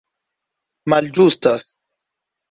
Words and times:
malĝustas 0.93 1.67